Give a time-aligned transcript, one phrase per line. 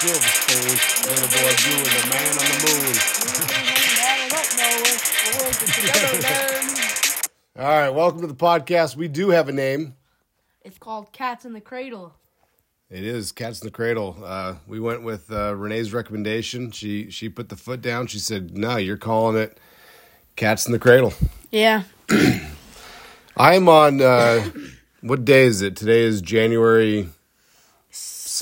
[0.00, 0.64] silver spoon.
[1.12, 2.96] Little boy doing the man on the moon.
[7.66, 8.96] All right, welcome to the podcast.
[8.96, 9.94] We do have a name.
[10.62, 12.14] It's called Cats in the Cradle.
[12.88, 14.16] It is Cats in the Cradle.
[14.24, 16.70] Uh, we went with uh, Renee's recommendation.
[16.70, 18.06] She she put the foot down.
[18.06, 19.58] She said, "No, you're calling it
[20.34, 21.12] Cats in the Cradle."
[21.50, 21.82] Yeah.
[23.36, 24.00] I'm on.
[24.00, 24.48] Uh,
[25.02, 25.76] what day is it?
[25.76, 27.10] Today is January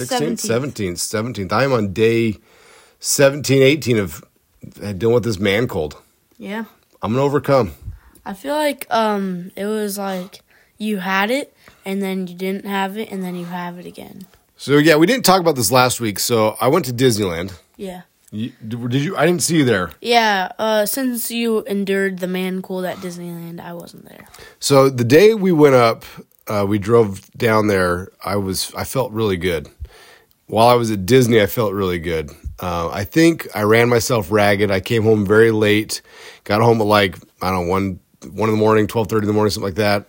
[0.07, 1.53] 16th, 17th, 17th.
[1.53, 2.37] I am on day
[3.01, 4.25] 17, 18 of
[4.97, 6.01] dealing with this man cold.
[6.39, 6.65] Yeah.
[7.03, 7.73] I'm gonna overcome.
[8.25, 10.41] I feel like um it was like
[10.77, 14.27] you had it and then you didn't have it and then you have it again.
[14.57, 16.19] So yeah, we didn't talk about this last week.
[16.19, 17.59] So I went to Disneyland.
[17.77, 18.03] Yeah.
[18.31, 19.17] You, did you?
[19.17, 19.93] I didn't see you there.
[20.03, 24.29] Yeah, uh since you endured the man cold at Disneyland, I wasn't there.
[24.61, 26.05] So the day we went up,
[26.47, 28.11] uh, we drove down there.
[28.25, 29.69] I was I felt really good.
[30.49, 32.31] While I was at Disney, I felt really good.
[32.59, 34.71] Uh, I think I ran myself ragged.
[34.71, 36.03] I came home very late.
[36.45, 38.01] Got home at like I don't know one
[38.33, 40.09] one in the morning, twelve thirty in the morning, something like that,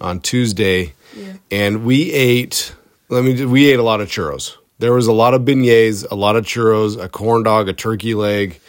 [0.00, 0.92] on Tuesday.
[1.16, 1.32] Yeah.
[1.50, 2.74] And we ate.
[3.08, 3.44] Let me.
[3.44, 4.54] We ate a lot of churros.
[4.78, 8.14] There was a lot of beignets, a lot of churros, a corn dog, a turkey
[8.14, 8.60] leg,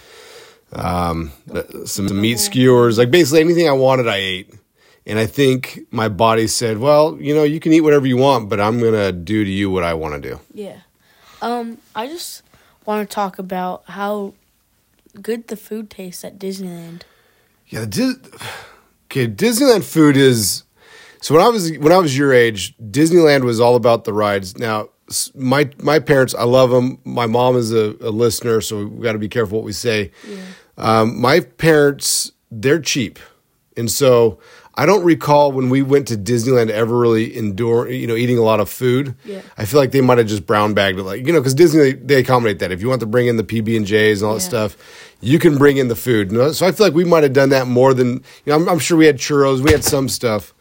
[0.74, 1.32] um,
[1.86, 2.98] some, some meat skewers.
[2.98, 4.54] Like basically anything I wanted, I ate.
[5.06, 8.50] And I think my body said, "Well, you know, you can eat whatever you want,
[8.50, 10.78] but I'm gonna do to you what I want to do." Yeah.
[11.42, 12.44] Um I just
[12.86, 14.34] want to talk about how
[15.22, 17.02] good the food tastes at Disneyland.
[17.68, 18.18] Yeah, the Dis-
[19.06, 19.28] okay.
[19.28, 20.64] Disneyland food is
[21.22, 21.36] so.
[21.36, 24.58] When I was when I was your age, Disneyland was all about the rides.
[24.58, 24.90] Now,
[25.36, 27.00] my my parents, I love them.
[27.04, 30.12] My mom is a, a listener, so we got to be careful what we say.
[30.78, 33.20] Um, my parents, they're cheap,
[33.78, 34.40] and so
[34.80, 38.44] I don't recall when we went to Disneyland ever really endure, you know, eating a
[38.44, 39.14] lot of food.
[39.26, 39.42] Yeah.
[39.58, 41.92] I feel like they might have just brown bagged it, like you know, because Disney
[41.92, 42.72] they accommodate that.
[42.72, 44.78] If you want to bring in the PB and J's and all that stuff,
[45.20, 46.32] you can bring in the food.
[46.56, 48.56] So I feel like we might have done that more than you know.
[48.56, 50.54] I'm, I'm sure we had churros, we had some stuff,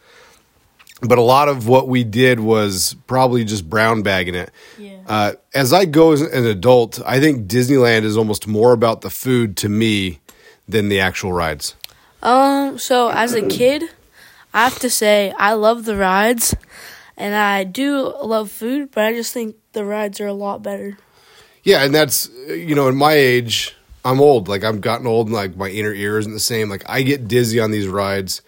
[1.01, 4.51] but a lot of what we did was probably just brown bagging it.
[4.77, 4.97] Yeah.
[5.07, 9.09] Uh, as I go as an adult, I think Disneyland is almost more about the
[9.09, 10.19] food to me
[10.67, 11.75] than the actual rides.
[12.21, 13.89] Um, so as a kid,
[14.53, 16.55] I have to say I love the rides
[17.19, 20.97] and I do love food, but I just think the rides are a lot better.
[21.63, 24.47] Yeah, and that's you know, in my age, I'm old.
[24.47, 26.69] Like I've gotten old, and like my inner ear isn't the same.
[26.69, 28.41] Like I get dizzy on these rides,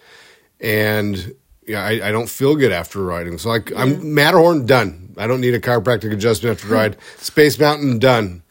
[0.60, 1.34] and
[1.66, 3.36] yeah, I, I don't feel good after riding.
[3.38, 5.14] So like I'm Matterhorn done.
[5.18, 6.96] I don't need a chiropractic adjustment after ride.
[7.18, 8.42] Space Mountain done.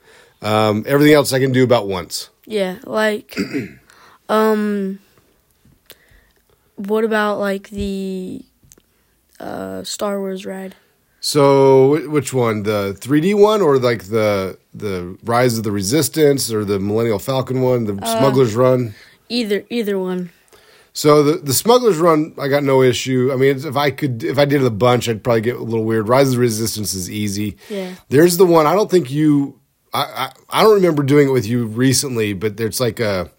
[0.44, 2.29] Um, everything else I can do about once.
[2.45, 3.35] Yeah, like
[4.29, 5.00] um
[6.87, 8.43] what about like the
[9.39, 10.75] uh Star Wars ride?
[11.23, 16.65] So which one, the 3D one, or like the the Rise of the Resistance, or
[16.65, 18.95] the Millennial Falcon one, the Smuggler's Run?
[19.29, 20.31] Either either one.
[20.93, 23.29] So the the Smuggler's Run, I got no issue.
[23.31, 25.63] I mean, if I could, if I did it a bunch, I'd probably get a
[25.63, 26.09] little weird.
[26.09, 27.55] Rise of the Resistance is easy.
[27.69, 27.93] Yeah.
[28.09, 28.65] There's the one.
[28.65, 29.59] I don't think you.
[29.93, 33.29] I I, I don't remember doing it with you recently, but there's like a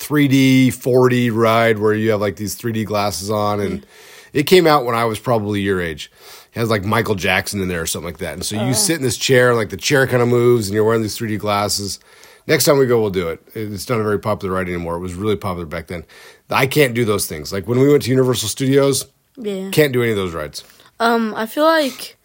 [0.00, 3.86] 3D 4D ride where you have like these 3D glasses on, and
[4.32, 6.10] it came out when I was probably your age.
[6.54, 8.32] It has like Michael Jackson in there or something like that.
[8.34, 10.74] And so you sit in this chair, and like the chair kind of moves, and
[10.74, 12.00] you're wearing these 3D glasses.
[12.46, 13.40] Next time we go, we'll do it.
[13.54, 14.96] It's not a very popular ride anymore.
[14.96, 16.04] It was really popular back then.
[16.48, 17.52] I can't do those things.
[17.52, 19.06] Like when we went to Universal Studios,
[19.36, 19.68] Yeah.
[19.70, 20.64] can't do any of those rides.
[20.98, 22.16] Um, I feel like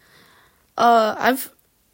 [0.78, 1.50] uh I've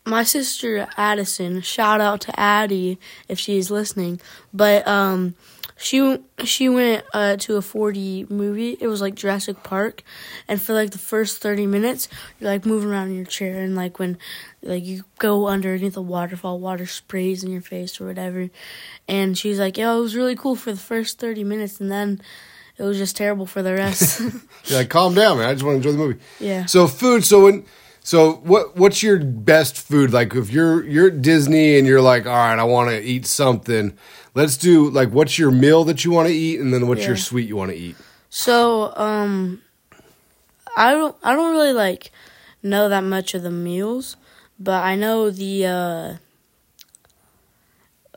[0.06, 2.98] my sister Addison, shout out to Addie
[3.28, 4.21] if she's listening,
[4.54, 5.34] but um
[5.82, 8.76] she she went uh, to a 4D movie.
[8.81, 10.03] It was like Jurassic Park,
[10.47, 13.75] and for like the first 30 minutes, you're like moving around in your chair, and
[13.75, 14.16] like when
[14.62, 18.48] like you go underneath a waterfall, water sprays in your face or whatever.
[19.09, 22.21] And she's like, "Yo, it was really cool for the first 30 minutes, and then
[22.78, 24.21] it was just terrible for the rest."
[24.66, 25.48] You're like, calm down, man.
[25.48, 26.21] I just want to enjoy the movie.
[26.39, 26.66] yeah.
[26.66, 27.24] So food.
[27.24, 27.65] So when,
[28.03, 28.77] so what?
[28.77, 30.13] What's your best food?
[30.13, 33.27] Like if you're you're at Disney and you're like, all right, I want to eat
[33.27, 33.97] something.
[34.34, 37.16] Let's do like, what's your meal that you want to eat, and then what's your
[37.16, 37.97] sweet you want to eat?
[38.31, 39.60] So, um,
[40.75, 42.10] I don't, I don't really like
[42.63, 44.16] know that much of the meals,
[44.59, 46.15] but I know the, uh,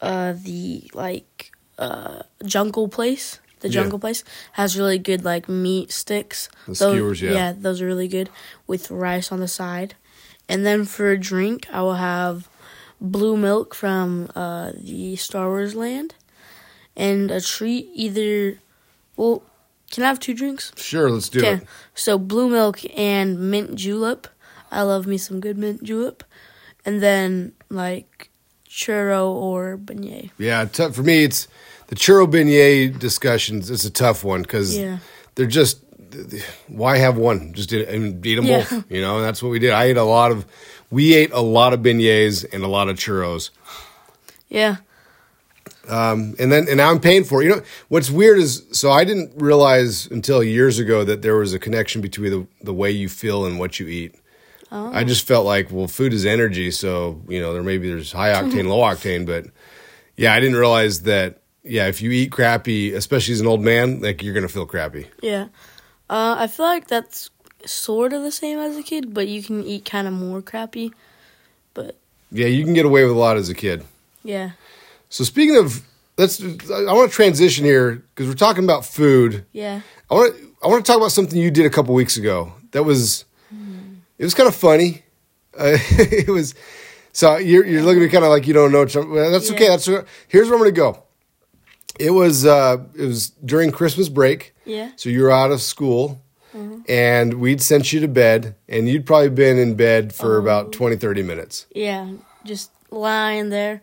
[0.02, 3.40] uh, the like, uh, Jungle Place.
[3.62, 3.81] The Yeah.
[3.81, 4.24] Jungle Place
[4.54, 6.50] has really good like meat sticks.
[6.68, 7.31] The Those- skewers, yeah.
[7.31, 8.30] yeah, those are really good
[8.68, 9.96] with rice on the side.
[10.48, 12.48] And then for a drink, I will have
[13.02, 16.13] blue milk from uh, the Star Wars land,
[16.96, 18.60] and a treat either.
[19.18, 19.42] Well,
[19.92, 20.72] can I have two drinks?
[20.75, 21.68] Sure, let's do Okay, it.
[21.96, 24.28] so blue milk and mint julep.
[24.72, 26.24] I love me some good mint julep,
[26.86, 28.30] and then like
[28.69, 30.31] churro or beignet.
[30.38, 31.24] Yeah, tough for me.
[31.24, 31.48] It's
[31.88, 33.70] the churro beignet discussions.
[33.70, 35.00] It's a tough one because Yeah.
[35.36, 35.80] they're just
[36.68, 37.52] why have one?
[37.54, 38.66] Just eat, and eat them Yeah.
[38.70, 38.86] both.
[38.90, 39.72] You know, and that's what we did.
[39.72, 40.46] I ate a lot of.
[40.90, 43.50] We ate a lot of beignets and a lot of churros.
[44.50, 44.78] Yeah.
[45.90, 47.46] Um, and then and now I'm paying for it.
[47.46, 51.54] You know what's weird is so I didn't realize until years ago that there was
[51.54, 54.16] a connection between the the way you feel and what you eat.
[54.72, 58.34] I just felt like well, food is energy, so you know there maybe there's high
[58.34, 59.46] octane, low octane, but
[60.18, 61.38] yeah, I didn't realize that.
[61.68, 65.08] Yeah, if you eat crappy, especially as an old man, like you're gonna feel crappy.
[65.22, 65.48] Yeah.
[66.10, 67.32] Uh, I feel like that's
[67.66, 70.94] sort of the same as a kid, but you can eat kind of more crappy.
[71.74, 71.98] But
[72.32, 73.84] Yeah, you can get away with a lot as a kid.
[74.24, 74.52] yeah.
[75.10, 75.82] So speaking of,
[76.18, 76.42] let's.
[76.42, 79.46] I want to transition here because we're talking about food.
[79.52, 79.82] Yeah.
[80.10, 82.54] I want to I want to talk about something you did a couple weeks ago.
[82.72, 83.26] That was
[84.18, 85.04] it was kind of funny.
[85.58, 86.54] Uh, it was
[87.14, 88.84] so you're you're looking at me kind of like you don't know.
[88.84, 89.70] that's okay.
[89.70, 89.86] That's
[90.28, 91.04] here's where I'm going to go.
[92.00, 94.53] It was uh, it was during Christmas break.
[94.65, 94.92] Yeah.
[94.95, 96.21] So you were out of school.
[96.88, 100.95] And we'd sent you to bed, and you'd probably been in bed for about 20,
[100.95, 101.65] 30 minutes.
[101.75, 102.09] Yeah.
[102.45, 103.81] Just lying there.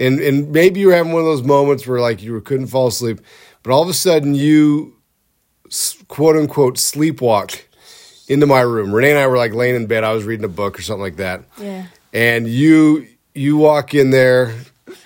[0.00, 2.86] and and maybe you were having one of those moments where like you couldn't fall
[2.86, 3.20] asleep,
[3.62, 4.96] but all of a sudden you
[6.08, 7.60] quote unquote sleepwalk
[8.28, 8.94] into my room.
[8.94, 10.02] Renee and I were like laying in bed.
[10.04, 11.86] I was reading a book or something like that, Yeah.
[12.14, 14.54] and you you walk in there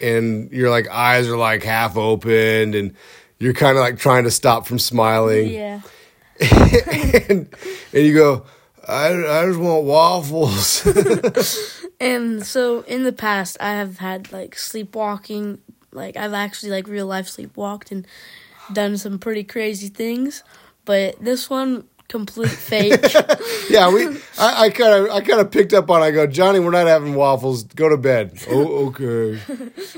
[0.00, 2.94] and your like eyes are like half opened and
[3.38, 5.80] you're kind of like trying to stop from smiling Yeah.
[6.40, 7.54] and,
[7.92, 8.46] and you go
[8.88, 10.86] I, I just want waffles
[12.00, 15.58] And so in the past, I have had like sleepwalking.
[15.92, 18.06] Like I've actually like real life sleepwalked and
[18.72, 20.42] done some pretty crazy things.
[20.86, 23.00] But this one, complete fake.
[23.70, 24.18] Yeah, we.
[24.38, 26.02] I kind of, I kind of picked up on.
[26.02, 27.62] I go, Johnny, we're not having waffles.
[27.64, 28.38] Go to bed.
[28.50, 29.40] Oh, okay.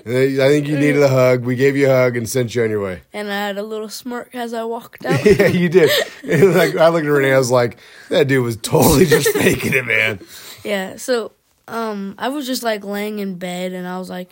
[0.05, 1.45] And then I think you needed a hug.
[1.45, 3.03] We gave you a hug and sent you on your way.
[3.13, 5.25] and I had a little smirk as I walked out.
[5.25, 5.91] Yeah, you did.
[6.29, 7.33] And like, I looked at Renee.
[7.33, 7.79] I was like,
[8.09, 10.21] that dude was totally just faking it, man.
[10.65, 11.33] Yeah, so
[11.69, 14.31] um I was just like laying in bed and I was like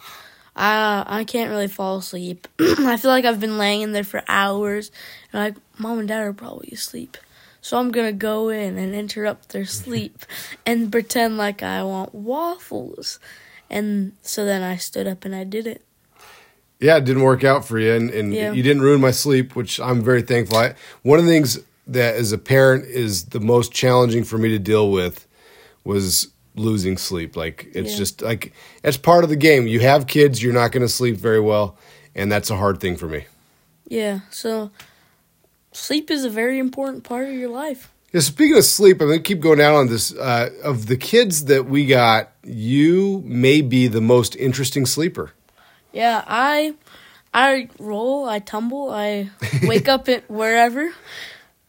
[0.56, 2.48] I I can't really fall asleep.
[2.60, 4.90] I feel like I've been laying in there for hours
[5.32, 7.16] and like mom and dad are probably asleep.
[7.60, 10.24] So I'm going to go in and interrupt their sleep
[10.66, 13.18] and pretend like I want waffles.
[13.68, 15.84] And so then I stood up and I did it.
[16.80, 18.52] Yeah, it didn't work out for you, and, and Yeah.
[18.52, 20.56] you didn't ruin my sleep, which I'm very thankful.
[20.56, 24.48] I, one of the things that, as a parent, is the most challenging for me
[24.48, 25.26] to deal with
[25.84, 27.36] was losing sleep.
[27.36, 27.98] Like it's Yeah.
[27.98, 29.66] just like it's part of the game.
[29.66, 31.76] You have kids, you're not going to sleep very well,
[32.14, 33.26] and that's a hard thing for me.
[33.86, 34.70] Yeah, so
[35.72, 37.92] sleep is a very important part of your life.
[38.12, 40.12] Yeah, speaking of sleep, I'm going to keep going down on this.
[40.12, 45.32] Uh, of the kids that we got, you may be the most interesting sleeper.
[45.92, 46.74] Yeah, I
[47.32, 49.30] I roll, I tumble, I
[49.62, 50.92] wake up at wherever.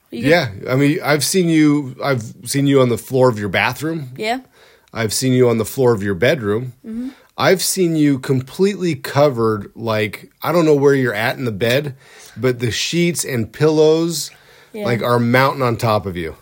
[0.09, 1.95] You Yeah, I mean, I've seen you.
[2.03, 4.09] I've seen you on the floor of your bathroom.
[4.17, 4.41] Yeah.
[4.93, 6.73] I've seen you on the floor of your bedroom.
[6.85, 7.09] Mm-hmm.
[7.37, 11.95] I've seen you completely covered, like I don't know where you're at in the bed,
[12.37, 14.31] but the sheets and pillows
[14.73, 14.85] Yeah.
[14.85, 16.35] like are mounting on top of you.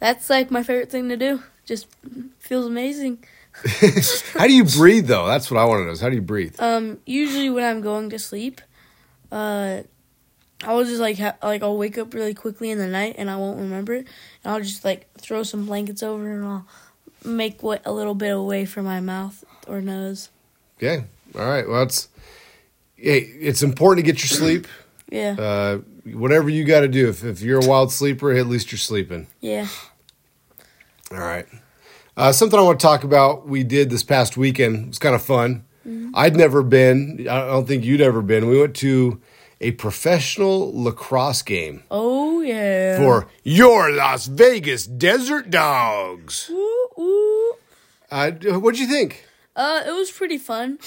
[0.00, 1.42] That's like my favorite thing to do.
[1.64, 1.86] Just
[2.38, 3.24] feels amazing.
[4.34, 5.26] How do you breathe though?
[5.26, 5.92] That's what I want to know.
[5.92, 6.56] Is how do you breathe?
[6.58, 8.60] Um, usually when I'm going to sleep,
[9.30, 9.82] uh,
[10.64, 13.30] I will just like ha- like I'll wake up really quickly in the night and
[13.30, 14.06] I won't remember it,
[14.42, 16.66] and I'll just like throw some blankets over and I'll
[17.24, 20.30] make what a little bit away from my mouth or nose.
[20.78, 21.04] Okay,
[21.36, 21.66] all right.
[21.68, 22.08] Well, it's
[22.96, 24.66] hey, it's important to get your sleep.
[25.10, 25.78] Yeah, Uh,
[26.16, 27.08] whatever you got to do.
[27.08, 29.26] If if you're a wild sleeper, at least you're sleeping.
[29.40, 29.68] yeah,
[31.12, 31.46] All right.
[32.16, 33.48] Uh, something I want to talk about.
[33.48, 34.76] We did this past weekend.
[34.76, 35.64] It was kind of fun.
[36.14, 37.26] I'd never been.
[37.28, 38.48] I don't think you'd ever been.
[38.48, 39.20] We went to
[39.60, 42.96] a professional lacrosse game oh yeah.
[42.96, 46.48] for your Las Vegas Desert Dogs.
[46.50, 47.54] Ooh, ooh.
[48.10, 49.26] Uh, what'd you think?
[49.56, 50.78] Uh, it was pretty fun,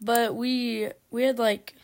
[0.00, 1.74] but we we had like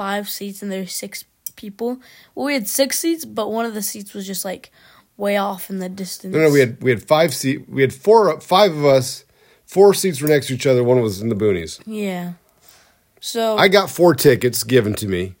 [0.00, 1.24] five seats and there's six
[1.56, 2.00] people.
[2.34, 4.70] Well, we had six seats, but one of the seats was just like
[5.18, 6.34] way off in the distance.
[6.34, 7.68] No, no, we had we had five seat.
[7.68, 9.26] We had four, five of us.
[9.66, 10.82] Four seats were next to each other.
[10.82, 11.80] One was in the boonies.
[11.86, 12.32] yeah.
[13.22, 15.34] So I got four tickets given to me,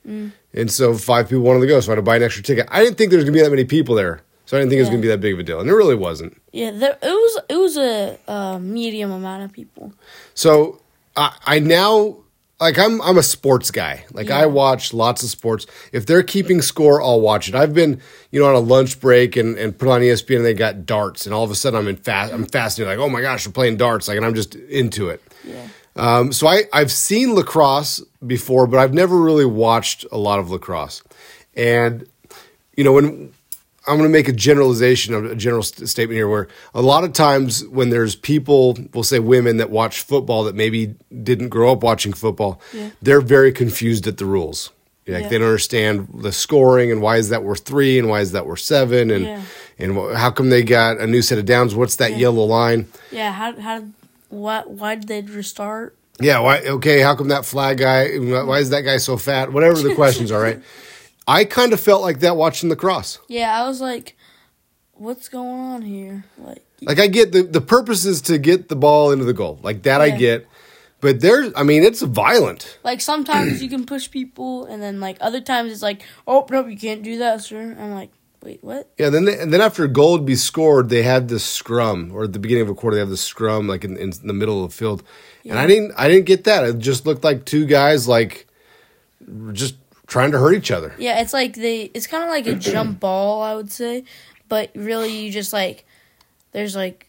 [0.52, 1.80] and so five people wanted to go.
[1.80, 2.68] So I had to buy an extra ticket.
[2.70, 4.80] I didn't think there was gonna be that many people there, so I didn't think
[4.80, 6.36] it was gonna be that big of a deal, and it really wasn't.
[6.52, 9.94] yeah, there it was it was a uh, medium amount of people.
[10.34, 10.82] So
[11.16, 12.18] I, I now
[12.60, 14.04] like I'm I'm a sports guy.
[14.12, 14.40] Like Yeah.
[14.40, 15.66] I watch lots of sports.
[15.92, 17.54] If they're keeping score, I'll watch it.
[17.54, 18.00] I've been,
[18.30, 21.26] you know, on a lunch break and, and put on ESPN and they got darts
[21.26, 23.52] and all of a sudden I'm in fast I'm fascinated, like, oh my gosh, they're
[23.52, 25.22] playing darts, like and I'm just into it.
[25.44, 25.68] Yeah.
[25.96, 30.50] Um, so I, I've seen lacrosse before, but I've never really watched a lot of
[30.50, 31.02] lacrosse.
[31.56, 32.06] And,
[32.76, 33.32] you know, when
[33.90, 37.04] I'm going to make a generalization, of a general st- statement here, where a lot
[37.04, 41.72] of times when there's people, we'll say women that watch football that maybe didn't grow
[41.72, 42.60] up watching football,
[43.02, 44.70] they're very confused at the rules.
[45.08, 45.28] Like Yeah.
[45.28, 48.46] they don't understand the scoring and why is that worth three and why is that
[48.46, 49.42] worth seven and Yeah.
[49.78, 51.74] and how come they got a new set of downs?
[51.74, 52.86] What's that yellow line?
[53.10, 53.32] Yeah.
[53.32, 53.82] How how
[54.28, 55.96] what why did they restart?
[56.20, 56.58] Yeah, why?
[56.60, 58.08] Okay, how come that flag guy?
[58.18, 59.52] Why is that guy so fat?
[59.52, 60.60] Whatever the questions are, right?
[61.26, 63.18] I kind of felt like that watching lacrosse.
[63.28, 64.16] Yeah, I was like,
[64.92, 66.24] what's going on here?
[66.38, 69.58] Like, Like I get the the purpose is to get the ball into the goal,
[69.62, 70.46] like that I get.
[71.02, 72.78] But there's, I mean, it's violent.
[72.84, 76.66] like sometimes you can push people, and then like other times it's like, oh no,
[76.66, 77.74] you can't do that, sir.
[77.80, 78.10] I'm like,
[78.42, 78.90] wait, what?
[78.98, 79.08] Yeah.
[79.08, 82.24] Then they, and then after a goal would be scored, they had this scrum, or
[82.24, 84.62] at the beginning of a quarter, they have this scrum, like in, in the middle
[84.62, 85.02] of the field.
[85.48, 86.64] And I didn't, I didn't get that.
[86.64, 88.46] It just looked like two guys like
[89.54, 89.76] just
[90.10, 90.94] trying to hurt each other.
[90.98, 91.84] Yeah, it's like they.
[91.94, 94.04] It's kind of like a jump ball, I would say,
[94.48, 95.86] but really you just like,
[96.52, 97.08] there's like,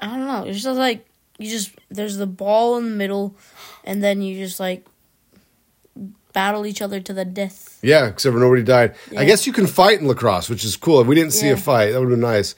[0.00, 0.44] I don't know.
[0.44, 1.04] It's just like
[1.38, 3.34] you just there's the ball in the middle,
[3.82, 4.86] and then you just like
[6.32, 7.78] battle each other to the death.
[7.82, 8.94] Yeah, except for nobody died.
[9.16, 11.00] I guess you can fight in lacrosse, which is cool.
[11.00, 12.54] If we didn't see a fight, that would have been nice.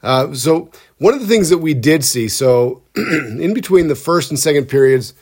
[0.00, 4.30] Uh, so one of the things that we did see, so in between the first
[4.30, 5.12] and second periods,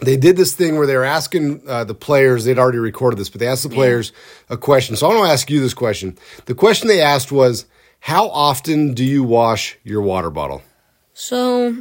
[0.00, 2.44] they did this thing where they were asking uh, the players.
[2.44, 4.12] They'd already recorded this, but they asked the players
[4.50, 4.96] a question.
[4.96, 6.18] So I want to ask you this question.
[6.44, 7.66] The question they asked was,
[8.00, 10.62] "How often do you wash your water bottle?"
[11.14, 11.74] So,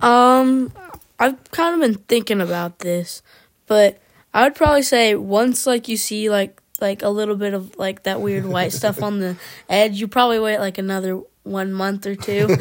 [0.00, 0.72] um,
[1.18, 3.22] I've kind of been thinking about this,
[3.66, 4.00] but
[4.32, 8.04] I would probably say once, like you see, like like a little bit of like
[8.04, 9.36] that weird white stuff on the
[9.68, 12.46] edge, you probably wait like another one month or two.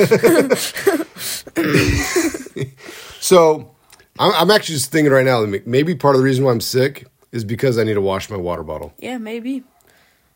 [3.19, 3.71] So
[4.19, 5.45] I'm, I'm actually just thinking right now.
[5.45, 8.29] that Maybe part of the reason why I'm sick is because I need to wash
[8.29, 8.93] my water bottle.
[8.99, 9.63] yeah, maybe.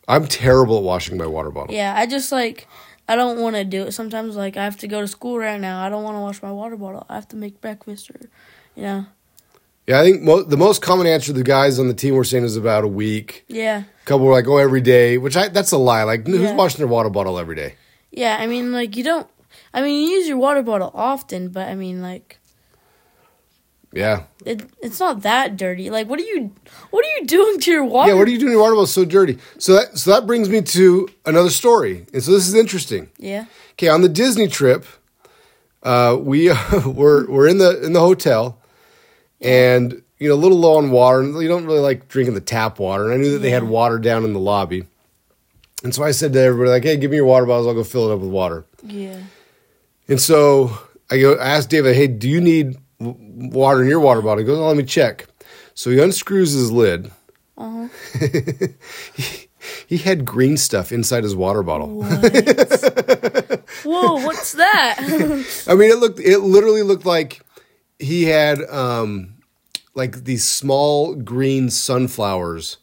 [0.08, 1.74] I'm terrible at washing my water bottle.
[1.74, 2.68] Yeah, I just like
[3.08, 3.92] I don't want to do it.
[3.94, 5.84] Sometimes like I have to go to school right now.
[5.86, 7.06] I don't want to wash my water bottle.
[7.10, 8.20] I have to make breakfast or,
[8.76, 9.06] you know.
[9.88, 12.44] Yeah, I think mo- the most common answer the guys on the team were saying
[12.44, 13.46] is about a week.
[13.48, 16.04] Yeah, A couple were like, "Oh, every day," which I that's a lie.
[16.04, 16.56] Like, who's Yeah.
[16.56, 17.76] washing their water bottle every day?
[18.12, 18.38] yeah.
[18.40, 19.28] I mean, like you don't.
[19.74, 22.38] I mean, you use your water bottle often, but I mean, like
[23.94, 25.90] Yeah, it, it's not that dirty.
[25.90, 26.54] Like, what are you,
[26.92, 28.12] what are you doing to your water?
[28.12, 28.18] yeah.
[28.18, 28.52] What are you doing?
[28.52, 29.38] To your water bottle so dirty.
[29.58, 33.10] So that so that brings me to another story, and so this is interesting.
[33.18, 34.86] Yeah, Okay, on the Disney trip,
[35.84, 36.50] uh, we
[36.86, 38.58] were we're in the in the hotel,
[39.42, 42.42] and you know a little low on water, and you don't really like drinking the
[42.42, 43.06] tap water.
[43.06, 44.86] And I knew that they had water down in the lobby,
[45.84, 47.68] and so I said to everybody like, "Hey, give me your water bottles.
[47.68, 49.20] I'll go fill it up with water." yeah,
[50.08, 50.72] And so
[51.10, 52.78] I go, I asked David, "Hey, do you need
[53.50, 55.26] water in your water bottle?" He goes, oh, "Let me check."
[55.74, 57.12] So he unscrews his lid.
[57.58, 57.88] uh-huh.
[59.16, 59.48] he,
[59.88, 61.88] he had green stuff inside his water bottle.
[62.02, 63.64] What?
[63.84, 64.96] Whoa, what's that?
[65.68, 67.42] I mean, it looked, it literally looked like
[68.00, 69.36] he had um,
[69.94, 72.78] like these small green sunflowers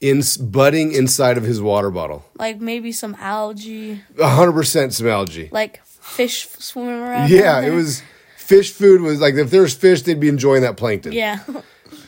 [0.00, 2.24] in budding inside of his water bottle.
[2.38, 5.48] like maybe some algae, hundred percent some algae.
[5.52, 7.30] like fish swimming around.
[7.30, 8.02] Yeah, it was
[8.42, 11.12] fish food was like if there was fish, they'd be enjoying that plankton.
[11.12, 11.38] Yeah,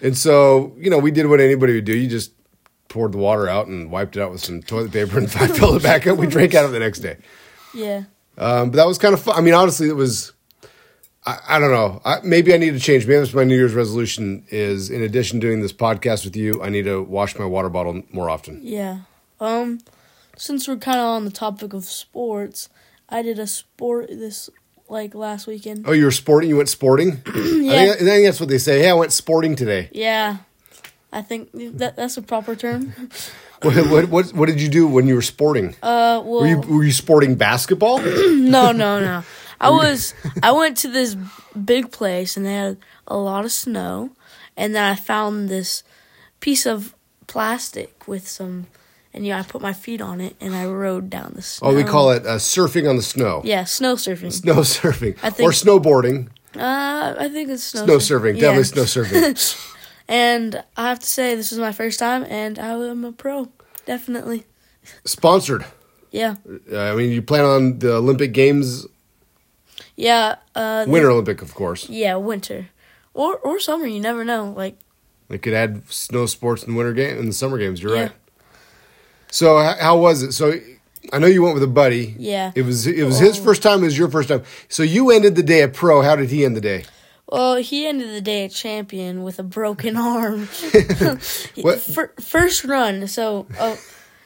[0.03, 1.97] And so, you know, we did what anybody would do.
[1.97, 2.33] You just
[2.89, 5.83] poured the water out and wiped it out with some toilet paper and filled it
[5.83, 6.19] back up.
[6.19, 7.17] We drank out of it the next day.
[7.75, 8.05] yeah.
[8.37, 9.37] Um, but that was kind of fun.
[9.39, 10.33] I mean, honestly, it was.
[11.25, 12.03] I, I don't know.
[12.05, 13.07] I, maybe I need to change.
[13.07, 14.45] Maybe that's my New Year's resolution.
[14.51, 17.69] Is in addition to doing this podcast with you, I need to wash my water
[17.69, 18.61] bottle more often.
[18.63, 19.03] Yeah.
[19.41, 19.79] Um,
[20.37, 22.69] since we're kind of on the topic of sports,
[23.09, 24.51] I did a sport this
[24.95, 25.85] like last weekend.
[25.87, 26.49] Oh, you were sporting.
[26.49, 27.21] You went sporting.
[27.27, 28.79] I, think, I think that's what they say.
[28.81, 29.91] Hey, I went sporting today.
[29.93, 30.39] Yeah,
[31.13, 32.95] I think that that's a proper term.
[33.63, 35.71] What, what, what, what did you do when you were sporting?
[35.83, 37.99] Uh, well, Were you were you sporting basketball?
[38.03, 39.23] no, no, no.
[39.59, 41.17] I was I went to this
[41.65, 44.11] big place and they had a lot of snow,
[44.55, 45.83] and then I found this
[46.41, 46.95] piece of
[47.27, 48.67] plastic with some,
[49.15, 51.69] and yeah, I put my feet on it and I rode down the snow.
[51.71, 53.41] Oh, we call it uh, surfing on the snow.
[53.45, 54.33] yeah, snow surfing.
[54.33, 56.29] Snow surfing I think- or snowboarding.
[56.57, 58.41] Uh, I think it's snow, Snow sur- surfing, Yeah.
[58.53, 59.71] definitely snow surfing.
[60.07, 63.49] And I have to say, this was my first time, and I am a pro.
[63.87, 64.45] Definitely.
[65.07, 65.65] Sponsored.
[66.11, 66.37] Yeah.
[66.71, 68.87] Uh, I mean, you plan on the Olympic Games,
[69.97, 70.37] Yeah.
[70.55, 71.89] Uh, Winter Olympic, of course.
[71.89, 72.69] Yeah, winter.
[73.15, 73.87] or or summer.
[73.87, 74.53] You never know.
[74.57, 74.77] Like
[75.29, 77.81] They could add snow sports in the winter game in the summer games.
[77.83, 78.03] You're Yeah.
[78.03, 78.13] right.
[79.35, 80.31] So how was it?
[80.33, 80.61] So
[81.13, 82.15] I know you went with a buddy.
[82.19, 82.53] Yeah.
[82.55, 83.43] It was it was his Oh.
[83.43, 83.83] first time.
[83.83, 84.45] It was your first time.
[84.69, 86.03] So you ended the day at pro.
[86.03, 86.85] How did he end the day?
[87.29, 90.49] Well, he ended the day a champion with a broken arm.
[91.57, 91.81] What-
[92.21, 93.09] first run.
[93.09, 93.77] So, oh,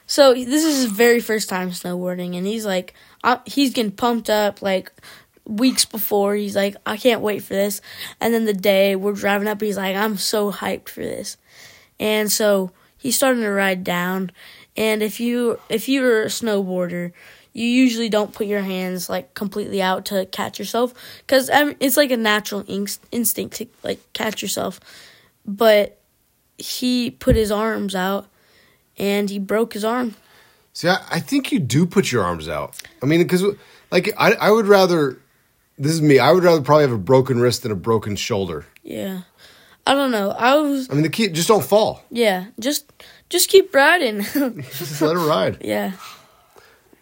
[0.07, 2.93] so this is his very first time snowboarding, and he's like,
[3.25, 4.93] uh, he's getting pumped up like
[5.47, 6.35] weeks before.
[6.35, 7.81] He's like, I can't wait for this.
[8.21, 11.39] And then the day we're driving up, he's like, I'm so hyped for this.
[11.99, 14.33] And so he's starting to ride down.
[14.79, 17.11] And if you if you're a snowboarder,
[17.53, 20.95] you usually don't put your hands like completely out to catch yourself
[21.27, 24.79] because it's like a natural inst- instinct to like catch yourself.
[25.45, 25.99] But
[26.59, 28.29] he put his arms out,
[28.97, 30.15] and he broke his arm.
[30.75, 32.81] See, I, I think you do put your arms out.
[33.03, 33.43] I mean, because
[33.91, 35.19] like I, I would rather.
[35.77, 36.21] This is me.
[36.21, 38.67] I would rather probably have a broken wrist than a broken shoulder.
[38.85, 39.23] Yeah,
[39.87, 40.31] I don't know.
[40.31, 42.05] I was I mean, the key just don't fall.
[42.11, 42.93] yeah, just
[43.29, 44.23] just keep riding.
[44.73, 45.59] Just let it ride.
[45.61, 45.93] yeah.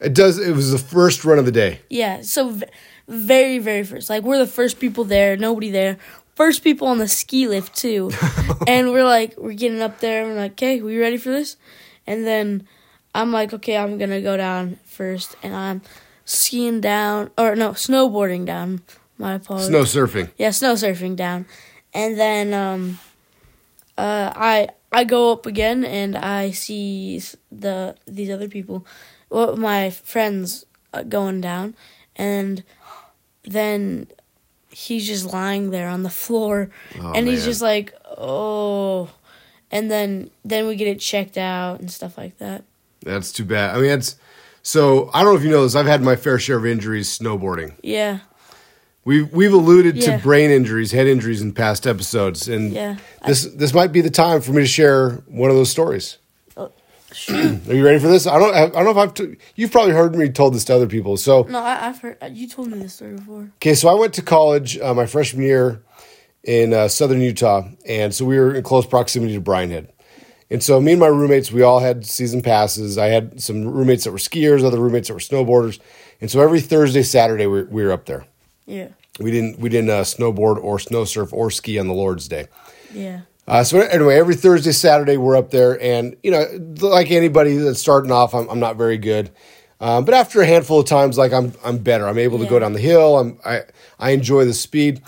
[0.00, 0.38] It does.
[0.38, 1.80] It was the first run of the day.
[1.88, 2.66] Yeah, so v-
[3.08, 4.10] very, very first.
[4.10, 5.96] Like, we're the first people there, nobody there.
[6.34, 8.10] First people on the ski lift, too.
[8.66, 11.56] and we're like, we're getting up there, and we're like, okay, we ready for this?
[12.06, 12.68] And then
[13.14, 15.80] I'm like, okay, I'm gonna go down first, and I'm
[16.26, 18.82] skiing down, or no, snowboarding down.
[19.16, 19.68] My apologies.
[19.68, 20.30] Snow surfing.
[20.36, 21.46] Yeah, snow surfing down.
[21.94, 22.98] And then um
[23.98, 28.86] uh I I go up again and I see the these other people
[29.30, 31.74] well my friends uh, going down
[32.14, 32.62] and
[33.44, 34.08] then
[34.70, 39.08] he's just lying there on the floor Oh, and he's just like oh
[39.70, 42.64] and then then we get it checked out and stuff like that.
[43.02, 43.76] That's too bad.
[43.76, 44.16] I mean, it's
[44.62, 45.10] so.
[45.12, 45.74] I don't know if you know this.
[45.74, 47.74] I've had my fair share of injuries snowboarding.
[47.82, 48.20] Yeah.
[49.06, 50.16] We've we've alluded Yeah.
[50.16, 52.96] to brain injuries, head injuries in past episodes, and Yeah.
[53.24, 56.18] this this might be the time for me to share one of those stories.
[57.12, 57.60] Shoot.
[57.68, 58.26] Are you ready for this?
[58.26, 58.52] I don't.
[58.54, 59.14] I don't know if I've.
[59.14, 61.16] T- you've probably heard me told this to other people.
[61.16, 63.48] So no, I, I've heard you told me this story before.
[63.56, 65.80] okay, so I went to college uh, my freshman year
[66.42, 69.92] in uh, southern Utah, and so we were in close proximity to Brian Head.
[70.50, 72.98] And so me and my roommates, we all had season passes.
[72.98, 75.78] I had some roommates that were skiers, other roommates that were snowboarders,
[76.20, 78.26] and so every Thursday, Saturday, we, we were up there.
[78.66, 78.88] Yeah.
[79.18, 82.48] We didn't we didn't uh, snowboard or snow surf or ski on the Lord's Day.
[82.92, 83.22] Yeah.
[83.48, 86.44] Uh, so anyway, every Thursday, Saturday, we're up there, and you know,
[86.80, 89.30] like anybody that's starting off, I'm, I'm not very good,
[89.80, 92.08] um, but after a handful of times, like I'm I'm better.
[92.08, 93.18] I'm able to go down the hill.
[93.18, 93.62] I'm I
[93.98, 95.02] I enjoy the speed.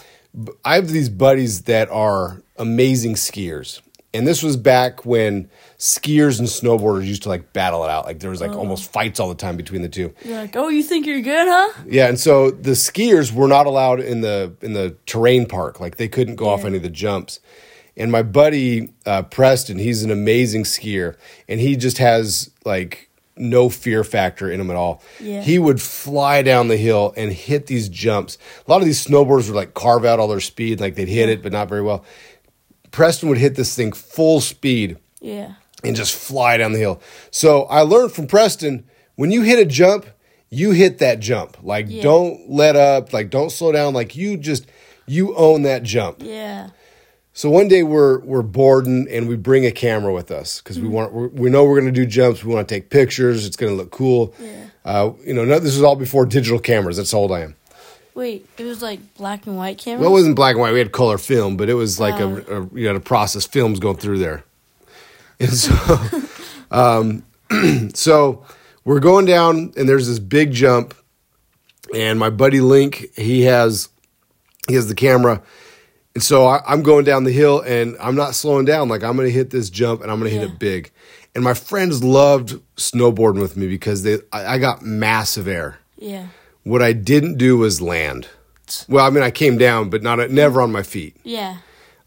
[0.64, 3.80] I have these buddies that are amazing skiers,
[4.14, 8.04] and this was back when skiers and snowboarders used to like battle it out.
[8.04, 10.12] Like there was like almost fights all the time between the two.
[10.24, 11.82] You're like, oh, you think you're good, huh?
[11.86, 15.78] Yeah, and so the skiers were not allowed in the in the terrain park.
[15.80, 17.40] Like they couldn't go off any of the jumps.
[17.96, 21.16] And my buddy uh, Preston, he's an amazing skier,
[21.48, 25.00] and he just has like no fear factor in him at all.
[25.20, 25.42] Yeah.
[25.42, 28.36] He would fly down the hill and hit these jumps.
[28.66, 31.28] A lot of these snowboarders would like carve out all their speed, like they'd hit
[31.28, 32.04] it, but not very well.
[32.90, 35.54] Preston would hit this thing full speed Yeah.
[35.84, 37.00] And just fly down the hill.
[37.30, 38.84] So I learned from Preston
[39.16, 40.06] when you hit a jump,
[40.50, 41.56] you hit that jump.
[41.62, 42.02] Like Yeah.
[42.02, 43.94] don't let up, like don't slow down.
[43.94, 44.66] Like you just
[45.06, 46.18] you own that jump.
[46.20, 46.70] Yeah.
[47.32, 50.88] So one day we're we're boarding and, we bring a camera with us because we
[50.88, 52.42] want we're, we know we're going to do jumps.
[52.42, 53.46] We want to take pictures.
[53.46, 54.34] It's going to look cool.
[54.40, 54.64] Yeah.
[54.84, 56.96] Uh, you know, no, this is all before digital cameras.
[56.96, 57.54] That's how old I am.
[58.14, 60.00] Wait, it was like black and white cameras.
[60.00, 60.72] Well, it wasn't black and white.
[60.72, 62.42] We had color film, but it was like Oh.
[62.48, 64.42] a, a you had to process films going through there.
[65.40, 66.06] And so,
[66.70, 67.24] um,
[67.94, 68.44] so
[68.84, 70.94] we're going down, and there's this big jump,
[71.94, 73.88] and my buddy Link, he has
[74.66, 75.42] he has the camera,
[76.14, 78.88] and so I, I'm going down the hill, and I'm not slowing down.
[78.88, 80.90] Like I'm going to hit this jump, and I'm going to hit it big.
[81.34, 85.78] And my friends loved snowboarding with me because they I, I got massive air.
[85.96, 86.28] Yeah.
[86.64, 88.28] What I didn't do was land.
[88.88, 91.16] Well, I mean, I came down, but not never on my feet.
[91.24, 91.58] Yeah.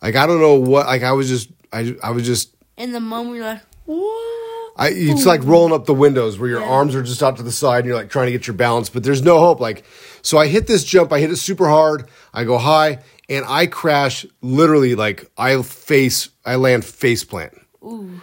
[0.02, 0.88] Like I don't know what.
[0.88, 2.56] Like I was just, I, I was just.
[2.82, 4.72] In the moment, you're like, what?
[4.76, 6.68] I, it's like rolling up the windows where your Yeah.
[6.70, 8.90] arms are just out to the side and you're like trying to get your balance,
[8.90, 9.60] but there's no hope.
[9.60, 9.84] Like,
[10.24, 13.68] so I hit this jump, I hit it super hard, I go high, and I
[13.68, 17.54] crash literally like I face, I land face plant.
[17.84, 18.20] Ooh.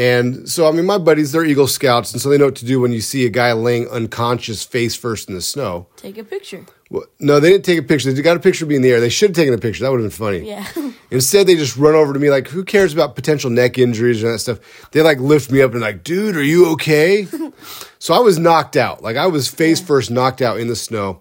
[0.00, 2.64] And so, I mean, my buddies, they're Eagle Scouts, and so they know what to
[2.64, 5.88] do when you see a guy laying unconscious face first in the snow.
[5.96, 6.64] Take a picture.
[6.88, 8.10] Well, no, they didn't take a picture.
[8.10, 8.98] They got a picture of me in the air.
[8.98, 9.84] They should have taken a picture.
[9.84, 10.48] That would have been funny.
[10.48, 10.66] Yeah.
[11.10, 14.32] Instead, they just run over to me like, "Who cares about potential neck injuries and
[14.32, 14.58] that stuff?"
[14.92, 17.28] They like lift me up and like, "Dude, are you okay?"
[17.98, 19.02] so I was knocked out.
[19.02, 21.20] Like I was face first knocked out in the snow,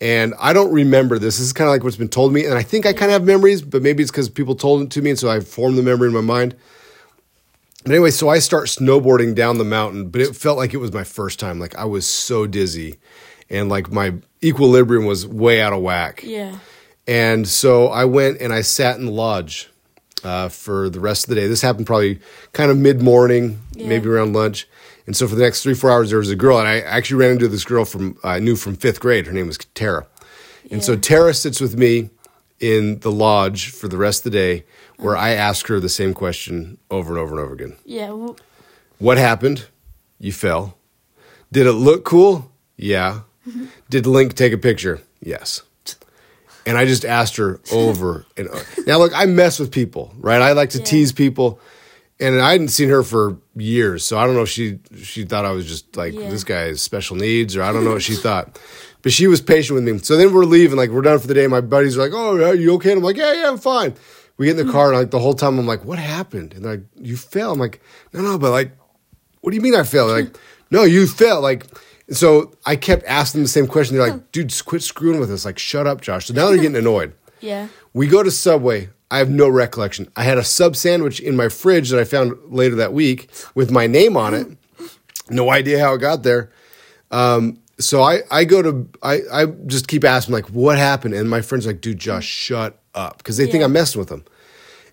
[0.00, 1.36] And I don't remember this.
[1.36, 2.46] This is kind of like what's been told to me.
[2.46, 4.90] And I think I kind of have memories, but maybe it's because people told it
[4.92, 5.10] to me.
[5.10, 6.56] And so I formed the memory in my mind.
[7.84, 10.92] But anyway, so I start snowboarding down the mountain, but it felt like it was
[10.92, 11.58] my first time.
[11.60, 12.96] Like I was so dizzy
[13.50, 16.22] and like my equilibrium was way out of whack.
[16.24, 16.58] Yeah.
[17.06, 19.70] And so I went and I sat in the lodge
[20.22, 21.46] uh, for the rest of the day.
[21.46, 22.20] This happened probably
[22.52, 23.86] kind of mid morning, Yeah.
[23.88, 24.66] maybe around lunch.
[25.06, 27.18] And so for the next three, four hours, there was a girl, and I actually
[27.18, 29.26] ran into this girl from I knew from fifth grade.
[29.26, 30.06] Her name was Tara.
[30.70, 32.08] And so Tara sits with me
[32.58, 34.64] in the lodge for the rest of the day,
[34.96, 37.76] where I ask her the same question over and over and over again.
[37.84, 38.08] Yeah.
[38.08, 38.36] w-
[38.98, 39.66] What happened?
[40.18, 40.76] You fell.
[41.52, 42.50] Did it look cool?
[42.76, 43.20] Yeah.
[43.90, 45.00] Did Link take a picture?
[45.20, 45.62] Yes.
[46.66, 48.64] And I just asked her over and over.
[48.86, 50.40] Now, look, I mess with people, right?
[50.40, 50.84] I like to Yeah.
[50.84, 51.60] tease people.
[52.20, 55.44] And I hadn't seen her for years, so I don't know if she she thought
[55.44, 56.30] I was just like Yeah.
[56.30, 58.56] this guy has special needs, or I don't know what she thought.
[59.02, 59.98] But she was patient with me.
[59.98, 61.48] So then we're leaving, like we're done for the day.
[61.48, 63.94] My buddies are like, "Oh, are you okay?" And I'm like, "Yeah, yeah, I'm fine."
[64.36, 66.64] We get in the car, and like the whole time, I'm like, "What happened?" And
[66.64, 67.80] they're like, "You fell." I'm like,
[68.12, 68.72] "No, no, but like,
[69.40, 70.10] what do you mean I failed?
[70.10, 70.36] They're like,
[70.70, 71.66] "No, you fell." Like,
[72.10, 73.96] so I kept asking them the same question.
[73.96, 76.26] They're like, "Dude, quit screwing with us." Like, shut up, Josh.
[76.26, 77.12] So now they're getting annoyed.
[77.40, 77.68] Yeah.
[77.92, 78.88] We go to Subway.
[79.10, 80.10] I have no recollection.
[80.16, 83.70] I had a sub sandwich in my fridge that I found later that week with
[83.70, 84.46] my name on it.
[85.28, 86.50] No idea how it got there.
[87.10, 91.28] Um, so I, I go to I, I just keep asking like what happened and
[91.28, 94.24] my friends like dude Josh shut up because they think I'm messing with them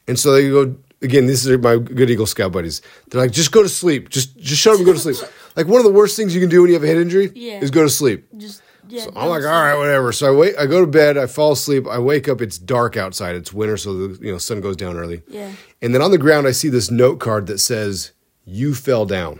[0.07, 3.51] and so they go again these are my good Eagle Scout buddies they're like just
[3.51, 5.17] go to sleep just just shut up and go to sleep
[5.55, 7.31] like one of the worst things you can do when you have a head injury
[7.35, 7.59] Yeah.
[7.59, 9.05] is go to sleep Just yeah.
[9.15, 10.11] I'm like, all right, whatever.
[10.11, 10.55] So I wait.
[10.57, 11.17] I go to bed.
[11.17, 11.87] I fall asleep.
[11.87, 12.41] I wake up.
[12.41, 13.37] It's dark outside.
[13.37, 15.21] It's winter, so the you know sun goes down early.
[15.29, 15.49] Yeah.
[15.81, 18.11] And then on the ground, I see this note card that says,
[18.43, 19.39] "You fell down."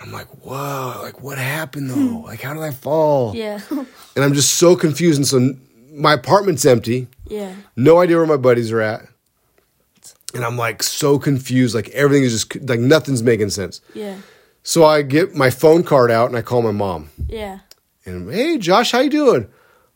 [0.00, 1.00] I'm like, whoa!
[1.02, 1.94] Like, what happened though?
[1.94, 2.24] Hmm.
[2.24, 3.34] Like, how did I fall?
[3.34, 3.60] Yeah.
[4.16, 5.18] And I'm just so confused.
[5.18, 5.54] And so
[5.92, 7.06] my apartment's empty.
[7.28, 7.54] yeah.
[7.76, 9.02] No idea where my buddies are at.
[10.34, 11.74] And I'm like so confused.
[11.74, 13.80] Like everything is just like nothing's making sense.
[13.94, 14.16] Yeah.
[14.62, 17.10] So I get my phone card out and I call my mom.
[17.28, 17.58] Yeah.
[18.06, 19.48] And hey, Josh, how you doing?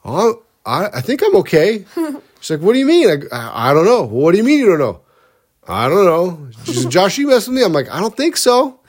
[0.05, 1.85] Oh, I, I think I'm okay.
[2.41, 3.09] She's like, what do you mean?
[3.09, 4.03] I, I, I don't know.
[4.05, 5.01] What do you mean you don't know?
[5.69, 6.49] I don't know.
[6.65, 7.65] She says, Josh, you messing with me?
[7.67, 8.80] I'm like, I don't think so.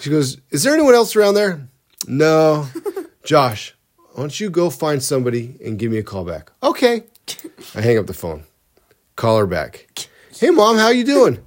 [0.00, 1.68] She goes, is there anyone else around there?
[2.06, 2.68] No.
[3.24, 3.74] Josh,
[4.12, 6.52] why don't you go find somebody and give me a call back?
[6.62, 7.04] Okay.
[7.74, 8.44] I hang up the phone.
[9.16, 9.86] Call her back.
[10.38, 11.44] Hey, mom, how you doing?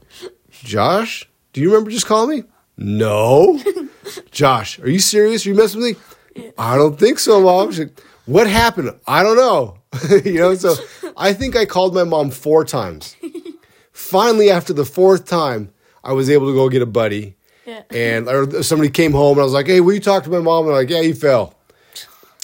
[0.51, 2.43] Josh, do you remember just calling me?
[2.77, 3.59] No.
[4.31, 5.45] Josh, are you serious?
[5.45, 5.97] Are you messing with
[6.35, 6.51] me?
[6.57, 7.71] I don't think so, mom.
[7.71, 8.91] She's like, what happened?
[9.07, 9.77] I don't know.
[10.23, 10.75] you know, so
[11.17, 13.15] I think I called my mom four times.
[13.91, 17.35] Finally, after the fourth time, I was able to go get a buddy.
[17.91, 20.39] And or somebody came home and I was like, hey, will you talk to my
[20.39, 20.65] mom?
[20.65, 21.55] And they're like, yeah, he fell.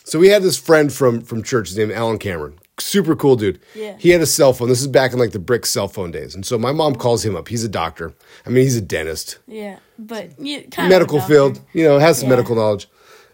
[0.04, 2.60] So we had this friend from from church, his name Alan Cameron.
[2.80, 3.60] Super cool dude.
[3.74, 3.96] Yeah.
[3.98, 4.70] He had a cell phone.
[4.70, 6.36] This is back in like the brick cell phone days.
[6.36, 7.48] And so my mom calls him up.
[7.48, 8.14] He's a doctor.
[8.46, 9.80] I mean, he's a dentist Yeah.
[9.98, 12.36] But you kind medical field, you know, has some Yeah.
[12.36, 12.88] medical knowledge.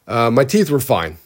[0.07, 1.17] Uh, my teeth were fine.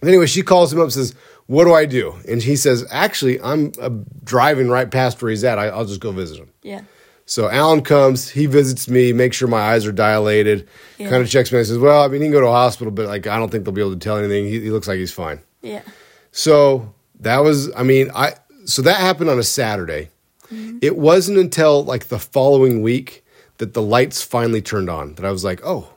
[0.00, 1.14] And anyway, she calls him up and says,
[1.46, 2.14] What do I do?
[2.28, 3.88] And he says, Actually, I'm uh,
[4.22, 5.58] driving right past where he's at.
[5.58, 6.50] I, I'll just go visit him.
[6.62, 6.82] Yeah.
[7.26, 11.08] So Alan comes, he visits me, makes sure my eyes are dilated, Yeah.
[11.08, 12.90] kind of checks me and says, Well, I mean, he can go to a hospital,
[12.92, 14.44] but like, I don't think they'll be able to tell anything.
[14.46, 15.40] He, he looks like he's fine.
[15.62, 15.80] Yeah.
[16.32, 18.34] So that was, I mean, I
[18.66, 20.08] so that happened on a Saturday.
[20.82, 23.24] It wasn't until like the following week
[23.58, 25.88] that the lights finally turned on that I was like, oh.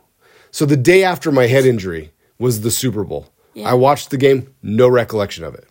[0.49, 3.31] So the day after my head injury was the Super Bowl.
[3.53, 3.69] Yeah.
[3.69, 5.67] I watched the game, no recollection of it.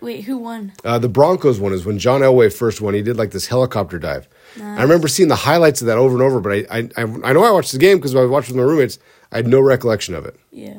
[0.00, 0.72] Wait, who won?
[0.84, 2.94] Uh, the Broncos won is when John Elway first won.
[2.94, 4.28] He did like this helicopter dive.
[4.60, 7.32] I remember seeing the highlights of that over and over, but I I, I, I
[7.32, 8.98] know I watched the game because I watched with my roommates.
[9.32, 10.38] I had no recollection of it.
[10.50, 10.78] Yeah.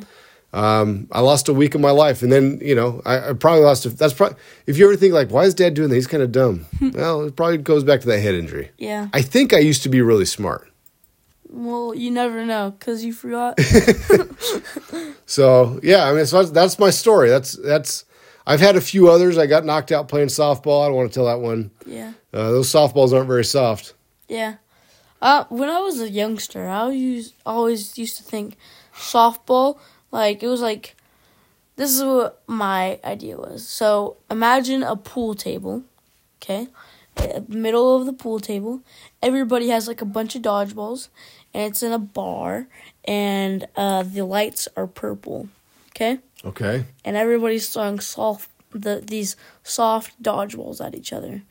[0.54, 3.64] Um, I lost a week of my life, and then you know I, I probably
[3.64, 3.86] lost.
[3.86, 5.96] A, that's probably if you ever think like, why is Dad doing that?
[5.96, 6.66] He's kind of dumb.
[6.94, 8.72] well, it probably goes back to that head injury.
[8.78, 9.10] Yeah.
[9.14, 10.72] I think I used to be really smart.
[11.50, 13.58] Well, you never know because you forgot.
[15.28, 17.30] So yeah, I mean, so that's, that's my story.
[17.30, 18.06] That's that's.
[18.48, 19.38] I've had a few others.
[19.38, 20.82] I got knocked out playing softball.
[20.82, 21.70] I don't want to tell that one.
[21.86, 22.14] yeah.
[22.34, 23.94] Uh, those softballs aren't very soft.
[24.30, 24.56] Yeah.
[25.22, 28.56] Uh, when I was a youngster, I used, always used to think
[28.96, 29.80] softball,
[30.12, 30.96] like, it was like,
[31.76, 33.68] this is what my idea was.
[33.68, 35.84] So imagine a pool table,
[36.42, 36.68] okay?
[37.48, 38.82] Middle of the pool table.
[39.22, 41.10] Everybody has like a bunch of dodgeballs,
[41.54, 42.68] and it's in a bar,
[43.04, 45.50] and uh, the lights are purple,
[45.90, 46.20] okay?
[46.46, 46.86] Okay.
[47.04, 51.44] and everybody's throwing soft the these soft dodgeballs at each other.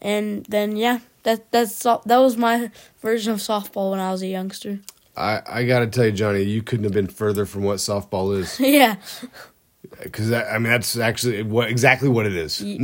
[0.00, 4.28] And then yeah, that that's that was my version of softball when I was a
[4.28, 4.80] youngster.
[5.16, 8.36] I I got to tell you, Johnny, you couldn't have been further from what softball
[8.36, 8.58] is.
[8.78, 8.96] yeah,
[10.02, 12.62] Because I mean, that's actually what exactly what it is.
[12.64, 12.80] it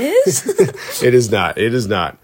[0.00, 0.46] is.
[1.02, 1.58] it is not.
[1.58, 2.18] It is not.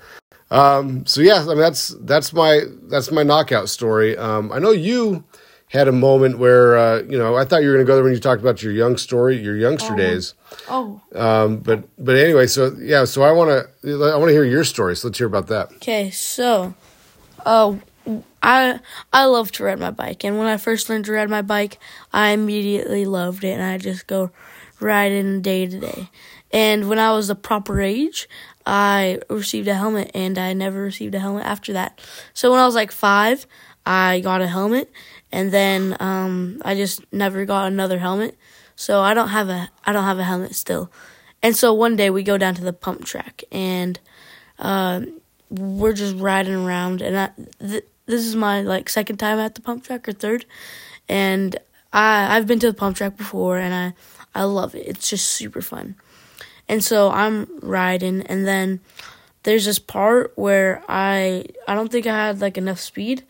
[0.51, 4.17] Um, so yeah, I mean that's that's my that's my knockout story.
[4.17, 5.25] Um, I know you
[5.73, 8.05] had a moment where uh, you know I thought you were going to go there
[8.05, 10.35] when you talked about your young story, your youngster days.
[10.69, 14.45] oh, Um, but but anyway, so yeah, so I want to I want to hear
[14.45, 14.95] your story.
[14.97, 15.73] So let's hear about that.
[15.77, 16.11] okay.
[16.11, 16.75] So,
[17.47, 17.77] uh,
[18.43, 18.81] I
[19.13, 21.79] I love to ride my bike, and when I first learned to ride my bike,
[22.13, 24.31] I immediately loved it, and I just go
[24.79, 26.11] riding day to day.
[26.53, 28.29] And when I was the proper age,
[28.67, 31.99] I received a helmet, and I never received a helmet after that.
[32.35, 33.47] So when I was like five,
[33.87, 34.91] I got a helmet,
[35.33, 38.37] and then um, I just never got another helmet.
[38.77, 40.90] So I don't have a I don't have a helmet still.
[41.42, 43.99] And so one day we go down to the pump track, and
[44.59, 49.55] um, we're just riding around, and I, th- this is my like second time at
[49.55, 50.45] the pump track or third,
[51.09, 51.57] and
[51.92, 54.87] I I've been to the pump track before, and I I love it.
[54.87, 55.97] It's just super fun.
[56.68, 58.81] And so I'm riding, and then
[59.42, 63.25] there's this part where I I don't think I had like enough speed,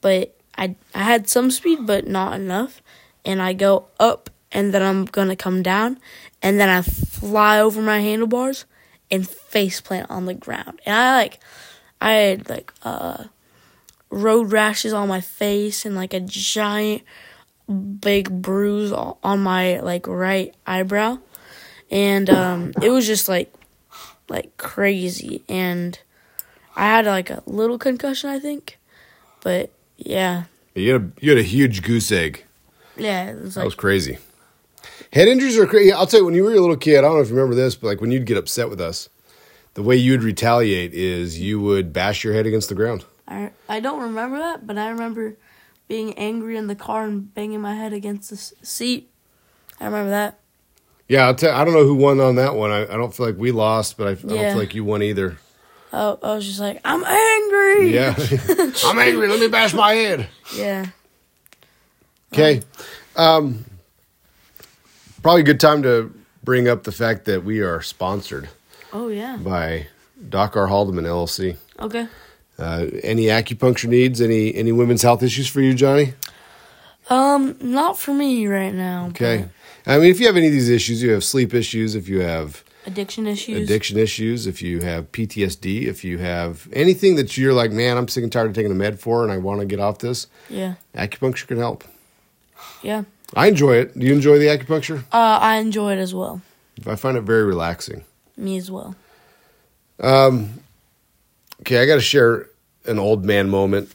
[0.00, 2.82] but I I had some speed, but not enough,
[3.24, 5.98] and I go up, and then I'm gonna come down,
[6.42, 8.66] and then I fly over my handlebars
[9.10, 11.40] and face plant on the ground, and I like
[12.00, 13.24] I had like uh
[14.10, 17.02] road rashes on my face and like a giant
[18.00, 21.18] big bruise on my like right eyebrow.
[21.90, 23.52] And um it was just like
[24.28, 25.42] like crazy.
[25.48, 25.98] And
[26.76, 28.78] i had like a little concussion i think.
[29.42, 32.44] But yeah You had a, you had a huge goose egg.
[32.96, 34.18] yeah it was That was crazy.
[35.12, 35.92] Head injuries are crazy.
[35.92, 37.54] I'll tell you, when you were a little kid, I don't know if you remember
[37.54, 39.08] this, but like when you'd get upset with us,
[39.74, 43.04] the way you'd retaliate is you would bash your head against the ground.
[43.26, 45.36] I, I don't remember that but i remember
[45.86, 49.10] being angry in the car and banging my head against the seat
[49.80, 50.38] i remember that
[51.08, 52.70] Yeah, I'll tell, I don't know who won on that one.
[52.70, 55.02] I, I don't feel like we lost, but I, I don't feel like you won
[55.02, 55.36] either.
[55.92, 58.14] I, I was just like i'm angry Yeah.
[58.84, 59.28] I'm angry.
[59.28, 60.28] Let me bash my head.
[60.56, 60.86] yeah
[62.32, 62.60] Okay.
[63.16, 63.64] Um,
[65.22, 66.12] probably a good time to
[66.44, 68.48] bring up the fact that we are sponsored
[68.92, 69.86] oh yeah by
[70.28, 70.66] Doc R.
[70.66, 71.56] Haldeman LLC.
[71.80, 72.06] okay
[72.58, 74.20] Uh, any acupuncture needs?
[74.20, 76.14] Any any women's health issues for you, Johnny?
[77.08, 79.06] Um, not for me right now.
[79.10, 79.46] Okay.
[79.86, 82.20] I mean, if you have any of these issues, you have sleep issues, if you
[82.20, 83.62] have but Addiction issues.
[83.68, 88.08] addiction issues, if you have PTSD, if you have anything that you're like, man, I'm
[88.08, 90.26] sick and tired of taking the med for and I want to get off this,
[90.48, 90.74] Yeah.
[90.94, 91.84] acupuncture can help.
[92.82, 93.04] Yeah.
[93.36, 93.98] I enjoy it.
[93.98, 95.00] Do you enjoy the acupuncture?
[95.12, 96.40] Uh, I enjoy it as well.
[96.86, 98.04] I find it very relaxing.
[98.36, 98.96] Me as well.
[100.00, 100.54] um
[101.60, 102.46] Okay, I got to share
[102.86, 103.90] an old man moment.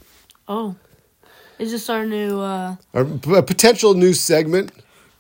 [0.48, 0.76] Oh.
[1.58, 3.02] Is this our new, uh, A,
[3.36, 4.72] a potential new segment.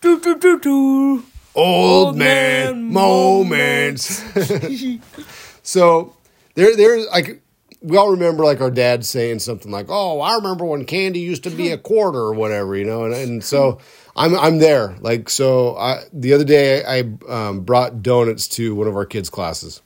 [0.01, 1.23] doo doo doo doo.
[1.55, 4.23] Old, Old man, man moments.
[5.63, 6.15] so
[6.55, 7.41] there, there's like
[7.83, 11.43] we all remember like our dad saying something like, "Oh, I remember when candy used
[11.43, 13.03] to be a quarter or whatever," you know.
[13.05, 13.79] And, and so
[14.15, 14.95] I'm I'm there.
[15.01, 19.29] Like so, I the other day I um, brought donuts to one of our kids'
[19.29, 19.81] classes,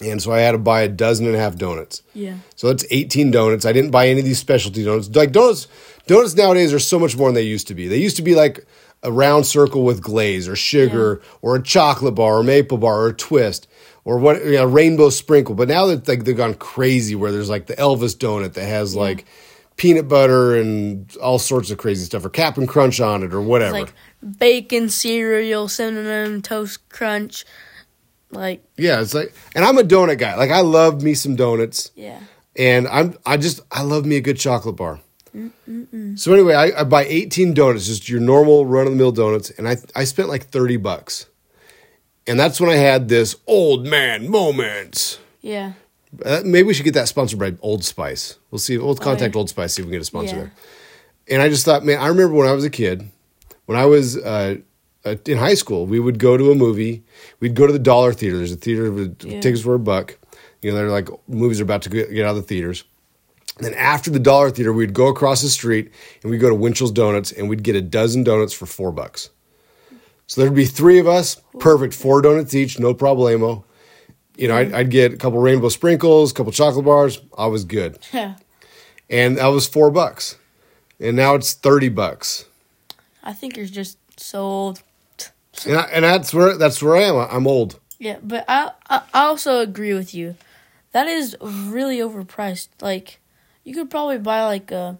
[0.00, 2.02] and so I had to buy a dozen and a half donuts.
[2.14, 2.36] Yeah.
[2.56, 3.66] So that's 18 donuts.
[3.66, 5.10] I didn't buy any of these specialty donuts.
[5.10, 5.68] Like donuts,
[6.06, 7.88] donuts nowadays are so much more than they used to be.
[7.88, 8.66] They used to be like
[9.02, 13.08] a round circle with glaze or sugar or a chocolate bar or maple bar or
[13.08, 13.66] a twist
[14.04, 15.54] or what you know, rainbow sprinkle.
[15.54, 18.94] But now that like they've gone crazy where there's like the Elvis donut that has
[18.94, 19.24] like
[19.76, 23.48] peanut butter and all sorts of crazy stuff or Cap'n Crunch on it or It's
[23.48, 23.72] whatever.
[23.72, 23.94] like
[24.38, 27.44] bacon, cereal, cinnamon, toast crunch.
[28.30, 30.36] Like, yeah, it's like and I'm a donut guy.
[30.36, 31.90] Like I love me some donuts.
[31.96, 32.20] yeah.
[32.56, 35.00] and I'm I just I love me a good chocolate bar.
[36.16, 39.50] So anyway, I, I buy 18 donuts, just your normal run of the mill donuts,
[39.50, 41.26] and I I spent like 30 bucks,
[42.26, 45.18] and that's when I had this old man moment.
[45.40, 45.72] Yeah.
[46.24, 48.36] Uh, maybe we should get that sponsored by Old Spice.
[48.50, 48.76] We'll see.
[48.76, 49.38] We'll contact yeah.
[49.38, 50.42] Old Spice see if we can get a sponsor Yeah.
[50.42, 50.52] there.
[51.30, 53.08] And I just thought, man, I remember when I was a kid,
[53.64, 54.56] when I was uh,
[55.06, 57.02] uh, in high school, we would go to a movie.
[57.40, 58.36] We'd go to the dollar theater.
[58.36, 59.40] There's a theater with Yeah.
[59.40, 60.18] tickets for a buck.
[60.60, 62.84] You know, they're like movies are about to get out of the theaters.
[63.56, 65.90] And then after the dollar theater, we'd go across the street
[66.22, 69.28] and we'd go to Winchell's Donuts and we'd get a dozen donuts for four bucks.
[70.26, 73.64] So there'd be three of us, perfect, four donuts each, no problemo.
[74.36, 77.20] You know, I'd, I'd get a couple rainbow sprinkles, a couple chocolate bars.
[77.36, 78.36] I was good, Yeah.
[79.10, 80.36] and that was four bucks,
[80.98, 82.46] and now it's thirty bucks,
[83.22, 84.82] I think you're just so old.
[85.66, 87.16] and, I, and that's where that's where I am.
[87.16, 87.78] I'm old.
[87.98, 90.36] Yeah, but I, I I also agree with you.
[90.92, 92.68] That is really overpriced.
[92.80, 93.20] Like,
[93.64, 94.98] you could probably buy like a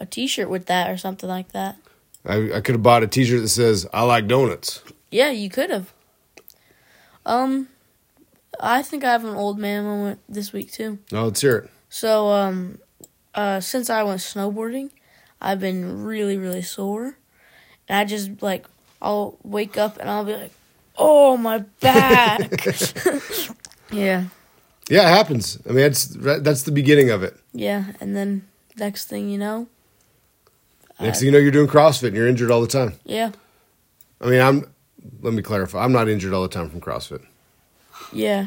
[0.00, 1.76] a T-shirt with that or something like that.
[2.26, 5.70] I, I could have bought a T-shirt that says "I like donuts." Yeah, you could
[5.70, 5.92] have.
[7.26, 7.68] Um,
[8.60, 10.98] I think I have an old man moment this week too.
[11.12, 11.70] No, let's hear it.
[11.88, 12.78] So, um,
[13.34, 14.90] uh, since I went snowboarding,
[15.40, 17.16] I've been really, really sore,
[17.88, 18.66] and I just like
[19.00, 20.52] I'll wake up and I'll be like,
[20.96, 22.66] "Oh, my back."
[23.92, 24.24] yeah,
[24.88, 25.58] Yeah, it happens.
[25.64, 27.36] I mean, that's that's the beginning of it.
[27.52, 29.66] yeah, and then next thing you know,
[31.00, 32.94] Next thing you know, you're doing CrossFit and you're injured all the time.
[33.04, 33.32] yeah,
[34.20, 34.66] I mean, I'm.
[35.20, 35.82] Let me clarify.
[35.84, 37.22] I'm not injured all the time from CrossFit.
[38.12, 38.46] yeah,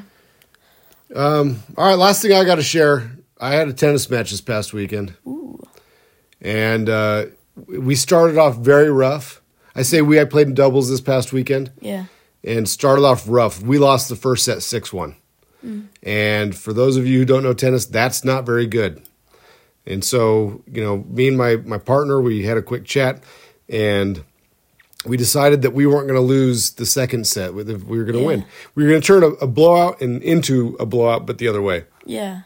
[1.15, 3.11] Um, all right, last thing I got to share.
[3.39, 5.61] I had a tennis match this past weekend, ooh,
[6.41, 7.25] and uh,
[7.67, 9.41] we started off very rough.
[9.75, 10.19] I say we.
[10.19, 12.05] I played in doubles this past weekend, yeah,
[12.43, 13.61] and started off rough.
[13.61, 15.15] We lost the first set six one,
[16.03, 19.01] and for those of you who don't know tennis, that's not very good.
[19.85, 23.23] And so, you know, me and my my partner, we had a quick chat,
[23.69, 24.23] and
[25.05, 27.53] we decided that we weren't going to lose the second set.
[27.53, 28.25] We we were going to Yeah.
[28.27, 28.45] win.
[28.75, 31.61] We were going to turn a, a blowout and into a blowout, but the other
[31.61, 31.85] way.
[32.05, 32.41] yeah,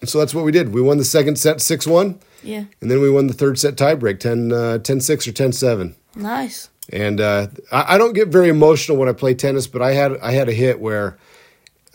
[0.00, 0.72] And so that's what we did.
[0.74, 3.76] We won the second set 6 1, yeah, and then we won the third set
[3.76, 5.94] tiebreak 10 uh, 10 6 or 10 7.
[6.16, 9.92] nice, And uh, I, I don't get very emotional when I play tennis, but I
[9.92, 11.16] had I had a hit where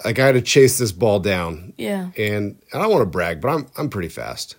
[0.05, 1.73] like I had to chase this ball down.
[1.77, 4.55] yeah, And I don't want to brag, but I'm I'm pretty fast.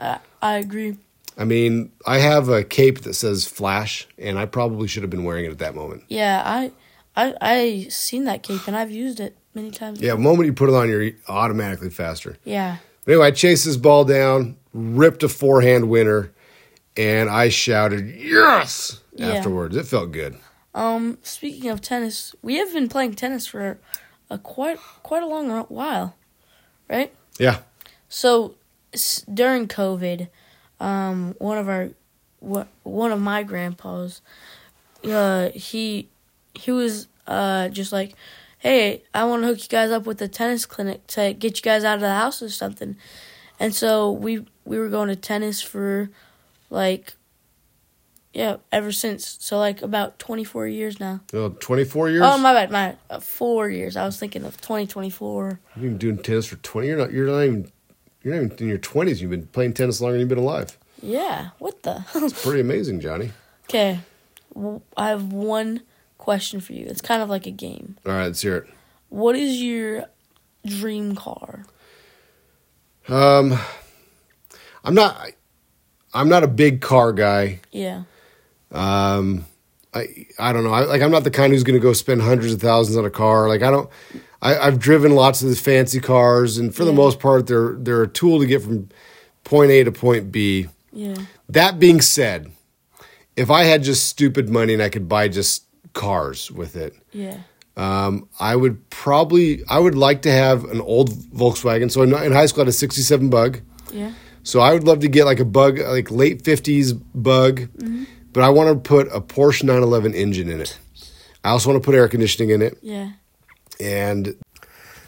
[0.00, 0.96] I, I agree.
[1.36, 5.24] I mean, I have a cape that says Flash, and I probably should have been
[5.24, 6.02] wearing it at that moment.
[6.08, 6.72] Yeah, I,
[7.14, 10.00] I, I seen that cape and I've used it many times.
[10.00, 12.38] Yeah, the moment you put it on, you're automatically faster.
[12.44, 16.32] yeah, But anyway, I chased this ball down, ripped a forehand winner,
[16.96, 19.28] and I shouted yes Yeah.
[19.34, 19.76] afterwards.
[19.76, 20.36] It felt good.
[20.74, 23.78] Um, speaking of tennis, we have been playing tennis for
[24.30, 26.14] a quite quite a long while,
[26.88, 27.12] right?
[27.38, 27.58] Yeah.
[28.08, 28.54] So
[28.92, 30.28] s- during COVID,
[30.80, 31.90] um, one of our
[32.40, 34.20] one of my grandpas,
[35.04, 36.08] uh, he
[36.54, 38.14] he was uh just like,
[38.58, 41.62] hey, I want to hook you guys up with a tennis clinic to get you
[41.62, 42.96] guys out of the house or something,
[43.58, 46.10] and so we we were going to tennis for
[46.70, 47.14] like.
[48.32, 49.36] Yeah, ever since.
[49.40, 51.20] So like about 24 years now.
[51.32, 52.22] Well, 24 years?
[52.24, 53.96] Oh my bad, my uh, four years.
[53.96, 55.60] I was thinking of 2024.
[55.76, 57.72] You've been doing tennis for 20 You're not, you're not even,
[58.22, 59.20] you're not even in your 20s.
[59.20, 60.78] You've been playing tennis longer than you've been alive.
[61.02, 62.04] Yeah, what the?
[62.42, 63.30] Pretty amazing, Johnny.
[63.64, 64.00] okay,
[64.96, 65.82] I have one
[66.18, 66.86] question for you.
[66.86, 67.96] It's kind of like a game.
[68.04, 68.66] All right, let's hear it.
[69.08, 70.04] What is your
[70.66, 71.64] dream car?
[73.08, 73.56] Um,
[74.84, 75.30] I'm not,
[76.12, 77.60] I'm not a big car guy.
[77.72, 78.02] Yeah,
[78.72, 79.46] Um,
[79.94, 80.72] I I don't know.
[80.72, 83.04] I, like I'm not the kind who's going to go spend hundreds of thousands on
[83.04, 83.48] a car.
[83.48, 83.88] Like I don't.
[84.40, 88.02] I, I've driven lots of the fancy cars, and for the most part, they're they're
[88.02, 88.88] a tool to get from
[89.44, 90.68] point A to point B.
[90.92, 91.16] yeah,
[91.48, 92.52] That being said,
[93.36, 97.38] if I had just stupid money and I could buy just cars with it, yeah,
[97.76, 101.90] um, I would probably I would like to have an old Volkswagen.
[101.90, 103.60] So in, in high school, I had a '67 Bug.
[103.92, 104.12] yeah,
[104.44, 107.68] So I would love to get like a bug, like late fifties bug,
[108.32, 110.78] but I want to put a Porsche 911 engine in it.
[111.44, 113.10] I also want to put air conditioning in it, yeah,
[113.80, 114.34] and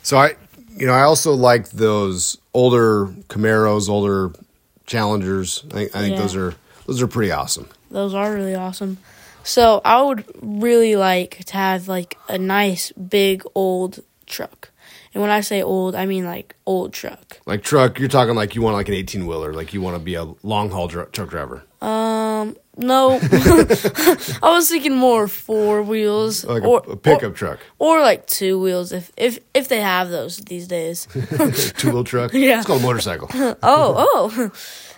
[0.03, 0.35] so I,
[0.77, 4.33] you know, I also like those older Camaros, older
[4.87, 5.65] Challengers.
[5.75, 6.19] I, I think Yeah.
[6.23, 6.55] those are
[6.87, 7.69] those are pretty awesome.
[7.91, 8.99] those are really awesome.
[9.45, 14.70] So I would really like to have like a nice big old truck.
[15.13, 17.41] And when I say old, I mean like old truck.
[17.47, 20.03] Like truck, you're talking like you want like an 18 wheeler, like you want to
[20.03, 26.45] be a long haul dr- truck driver, Um, no, I was thinking more four wheels
[26.45, 29.81] like or a, a pickup truck, or, or like two wheels if if if they
[29.81, 31.07] have those these days.
[31.77, 32.33] two wheel truck.
[32.35, 32.59] Yeah.
[32.59, 33.29] it's called a motorcycle.
[33.35, 34.51] oh, oh.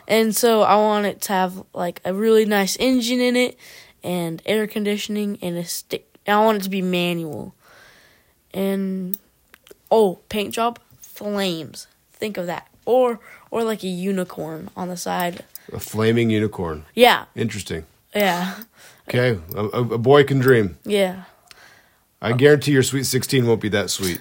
[0.07, 3.57] And so I want it to have like a really nice engine in it
[4.05, 6.07] and air conditioning and a stick.
[6.29, 7.55] I want it to be manual.
[8.53, 9.17] And
[9.93, 11.87] oh, paint job, flames.
[12.13, 12.67] Think of that.
[12.85, 13.21] Or
[13.53, 15.45] or like a unicorn on the side.
[15.73, 16.85] a flaming unicorn.
[16.95, 17.85] Yeah, Interesting.
[18.17, 18.55] yeah,
[19.09, 20.79] Okay, a, a, boy can dream.
[20.85, 21.25] yeah.
[22.21, 24.21] I guarantee your Sweet 16 won't be that sweet.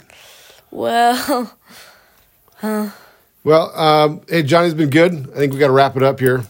[0.71, 1.53] Well,
[3.43, 5.13] Well, um, hey, Johnny's been good.
[5.33, 6.43] I think we got to wrap it up here.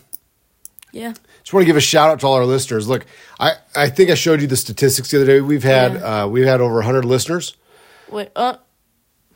[0.92, 2.88] yeah, Just want to give a shout out to all our listeners.
[2.88, 3.06] Look,
[3.40, 5.42] I, I think I showed you the statistics the other day.
[5.42, 6.24] We've had Yeah.
[6.24, 7.56] uh, we've had over 100 listeners.
[8.10, 8.56] wait, uh,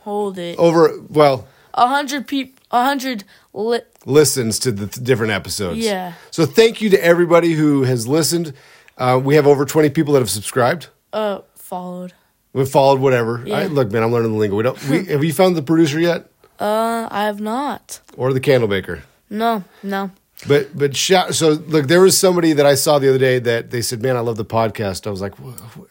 [0.06, 0.56] hold it.
[0.58, 5.78] Over well, A hundred peop, a hundred li- listens to the th- different episodes.
[5.80, 6.14] Yeah.
[6.30, 8.54] So thank you to everybody who has listened.
[8.96, 10.88] Uh, we have over 20 people that have subscribed.
[11.12, 12.12] uh followed.
[12.52, 13.42] We've followed whatever.
[13.44, 13.58] Yeah.
[13.58, 14.56] I, look, man, I'm learning the lingo.
[14.56, 14.78] We don't.
[14.88, 16.20] We, have you found the producer yet,
[16.58, 18.00] Uh, I have not.
[18.16, 19.02] or the candle maker?
[19.28, 20.10] No, no.
[20.46, 23.70] But but shout, so look, there was somebody that I saw the other day that
[23.70, 25.34] they said, "Man, I love the podcast." I was like,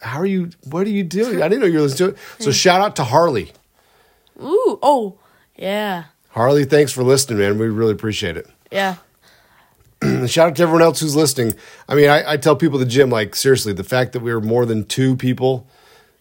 [0.00, 0.50] "How are you?
[0.70, 2.42] What are you doing?" I didn't know you were listening to it.
[2.44, 3.50] So shout out to Harley.
[4.42, 5.18] Ooh, oh,
[5.56, 7.58] yeah, Harley, thanks for listening, man.
[7.58, 8.46] We really appreciate it.
[8.70, 8.96] yeah,
[10.26, 11.54] shout out to everyone else who's listening.
[11.88, 14.30] I mean, I, I tell people at the gym, like seriously, the fact that we
[14.30, 15.66] are more than two people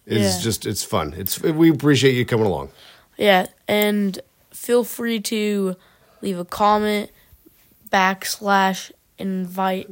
[0.05, 0.41] is Yeah.
[0.41, 1.13] just it's fun.
[1.17, 2.69] It's we appreciate you coming along.
[3.17, 3.47] yeah.
[3.67, 4.19] And
[4.51, 5.75] feel free to
[6.21, 7.09] leave a comment,
[7.91, 9.89] backslash, invite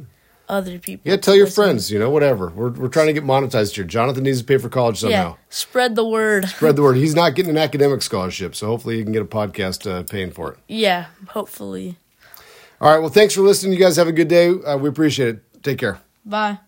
[0.48, 1.10] other people.
[1.10, 1.64] Yeah, tell your listen.
[1.64, 1.90] friends.
[1.90, 2.48] You know, whatever.
[2.48, 3.84] We're we're trying to get monetized here.
[3.84, 5.30] Jonathan needs to pay for college somehow.
[5.30, 6.46] Yeah, spread the word.
[6.48, 6.96] Spread the word.
[6.96, 10.30] He's not getting an academic scholarship, so hopefully you can get a podcast uh, paying
[10.30, 10.58] for it.
[10.68, 11.96] Yeah, hopefully.
[12.80, 12.98] All right.
[12.98, 13.72] Well, thanks for listening.
[13.72, 14.48] You guys have a good day.
[14.50, 15.62] Uh, we appreciate it.
[15.62, 16.00] Take care.
[16.24, 16.58] Bye.